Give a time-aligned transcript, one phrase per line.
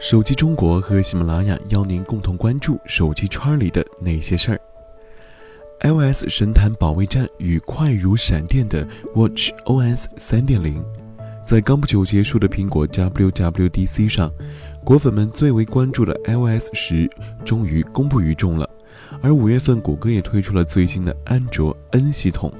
[0.00, 4.60] 手机中国和喜马拉雅邀您共同关注手机圈里的那些事儿。
[5.82, 10.82] iOS 神坛保卫战与快如闪电的 Watch OS 3.0，
[11.44, 14.32] 在刚不久结束的苹果 WWDC 上，
[14.82, 17.06] 果粉们最为关注的 iOS 十
[17.44, 18.68] 终于公布于众了。
[19.20, 22.50] 而五月份，谷歌也推出了最新的安卓 N 系统，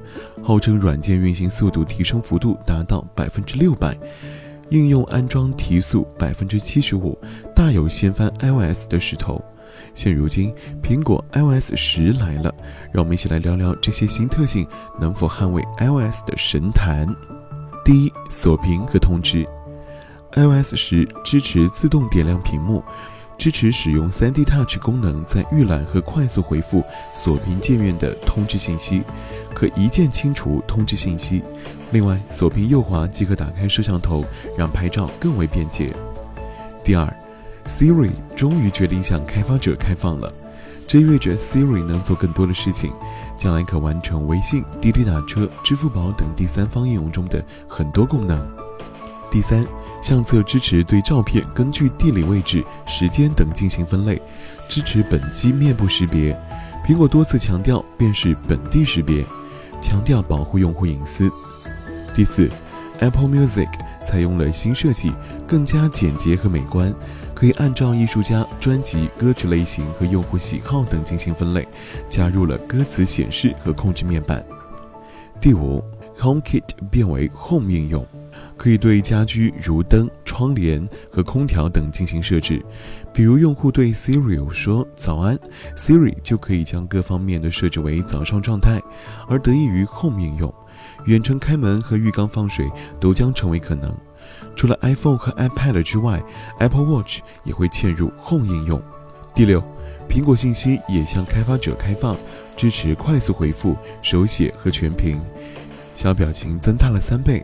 [0.42, 3.96] 号称软件运行速度提升幅度达到百分之六百。
[4.70, 7.18] 应用安装提速百分之七十五，
[7.54, 9.42] 大有掀翻 iOS 的势头。
[9.94, 10.52] 现如今，
[10.82, 12.54] 苹果 iOS 十来了，
[12.92, 14.66] 让我们一起来聊聊这些新特性
[15.00, 17.06] 能否捍卫 iOS 的神坛。
[17.84, 19.46] 第一，锁屏和通知
[20.32, 22.82] ，iOS 十支持自动点亮屏幕。
[23.40, 29.02] 支持使用 3D Touch 功能，在预览和快速回复锁屏界面的通知信息，
[29.54, 31.42] 可一键清除通知信息。
[31.90, 34.26] 另外，锁屏右滑即可打开摄像头，
[34.58, 35.90] 让拍照更为便捷。
[36.84, 37.16] 第二
[37.64, 40.30] ，Siri 终于决定向开发者开放了，
[40.86, 42.92] 这意味着 Siri 能做更多的事情，
[43.38, 48.38] 将来可完成微信、滴滴打车、支付宝等第三方应用中的很多功能。
[49.30, 49.66] 第三。
[50.00, 54.20] 相册支持对照片根据地理位置、时间等进行分类，
[54.68, 56.36] 支持本机面部识别。
[56.86, 59.24] 苹果多次强调便是本地识别，
[59.80, 61.30] 强调保护用户隐私。
[62.14, 62.50] 第四
[62.98, 63.68] ，Apple Music
[64.04, 65.12] 采用了新设计，
[65.46, 66.92] 更加简洁和美观，
[67.34, 71.68] 可以按照艺术家、专辑、歌曲类型和用户喜好等进行分类，
[72.08, 74.44] 加入了歌词显示和控制面板。
[75.40, 75.84] 第五
[76.18, 78.04] ，HomeKit 变为 Home 应用。
[78.60, 82.62] 可以对家居如灯、窗帘和空调等进行设置，
[83.10, 85.34] 比如用户对 Siri 说“早安
[85.74, 88.78] ”，Siri 就可以将各方面的设置为早上状态，
[89.26, 90.52] 而得益于 Home 应用，
[91.06, 92.70] 远程开门和浴缸放水
[93.00, 93.96] 都将成为可能。
[94.54, 96.22] 除了 iPhone 和 iPad 之外
[96.58, 98.82] ，Apple Watch 也会嵌入 Home 应用。
[99.34, 99.64] 第六，
[100.06, 102.14] 苹果信息也向开发者开放，
[102.54, 105.18] 支持快速回复、手写和全屏，
[105.94, 107.42] 小表情增大了三倍。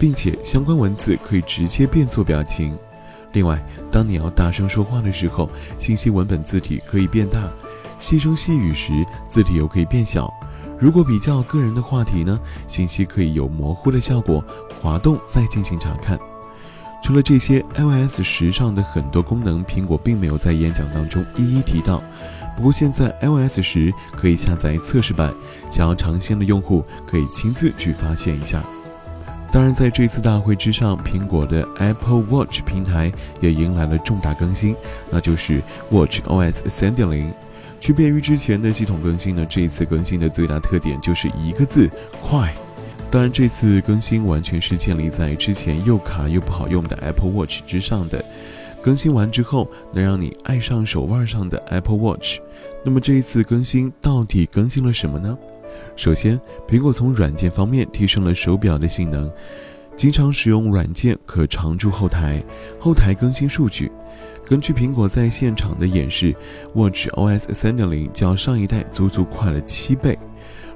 [0.00, 2.76] 并且相关文字可以直接变作表情。
[3.32, 3.62] 另外，
[3.92, 7.42] 当你要大声说话的时候，信息文本字体可以变大；
[7.98, 8.92] 细声细语时，
[9.28, 10.32] 字体又可以变小。
[10.78, 14.42] 如果比较个人的话题呢，信息可以有模糊的效果，
[14.80, 16.18] 滑动再进行查看。
[17.02, 22.02] 除了这些，iOS 十上的很多功能，苹果并没有在演讲当中一一提到。
[22.56, 25.32] 不过现在 iOS 十可以下载测试版，
[25.70, 28.64] 想要尝鲜的用户可以亲自去发现一下。
[29.52, 34.76] 当然，在这次大会之上，苹果的 Apple Watch 平台也迎来了重大更新，
[35.10, 37.32] 那就是 Watch OS 3.0。
[37.80, 41.90] 区别于之前的系统更新呢，这一次更新的最大特点就是一个字：
[42.22, 42.54] 快。
[43.10, 48.24] 当然，这次更新完全是建立在之前又卡又不好用的 Apple Watch 之上的。
[48.80, 52.38] 更新完之后，能让你爱上手腕上的 Apple Watch。
[52.84, 55.36] 那么这一次更新到底更新了什么呢？
[55.96, 59.30] 首先，苹果从软件方面提升了手表的性能，
[59.96, 62.42] 经常使用软件可常驻后台，
[62.78, 63.90] 后台更新数据。
[64.46, 66.34] 根据苹果在现场的演示
[66.74, 70.18] ，Watch OS 3.0较上一代足足快了七倍。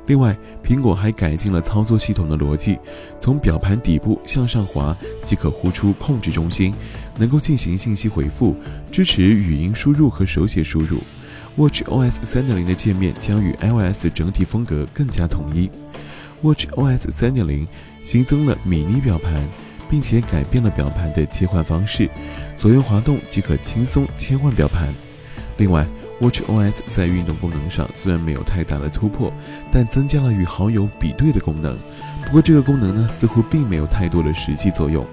[0.07, 2.79] 另外，苹果还改进了操作系统的逻辑，
[3.19, 6.75] 从表盘底部向上滑即可呼出控制中心，
[7.17, 8.55] 能够进行信息回复，
[8.93, 10.99] 支持语音输入和手写输入。
[11.57, 15.71] Watch OS 3.0的界面将与 iOS 整体风格更加统一。
[16.43, 17.67] Watch OS 3.0
[18.03, 19.49] 新增了米妮表盘，
[19.89, 22.11] 并且改变了表盘的切换方式，
[22.57, 24.93] 左右滑动即可轻松切换表盘。
[25.57, 25.87] 另外
[26.21, 29.33] ，Watch OS 在运动功能上虽然没有太大的突破，
[29.71, 31.79] 但增加了与好友比对的功能。
[32.27, 35.07] 不过，这个功能呢，似乎并没有太多的实际作用。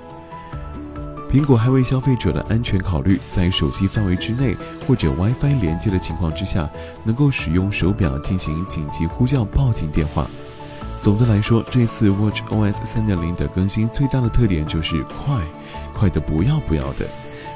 [1.31, 4.53] 苹果还为消费者的安全考虑，在手机范围之内
[4.85, 6.69] 或者 WiFi 连接的情况之下，
[7.05, 10.27] 能够使用手表进行紧急呼叫报警电话。
[11.01, 15.41] 总的来说，这次 Watch OS 3.0的更新最大的特点就是快，
[15.93, 17.07] 快的不要不要的。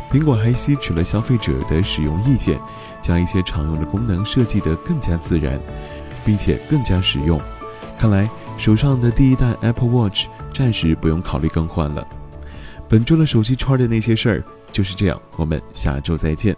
[0.10, 2.58] 苹果还吸取了消费者的使用意见，
[3.02, 5.60] 将一些常用的功能设计得更加自然，
[6.24, 7.42] 并且更加实用。
[8.00, 12.08] 看来手上的第一代 Apple Watch 暂时不用考虑更换了。
[12.88, 16.56] 本周的手机圈的那些事儿就是这样，我们下周再见。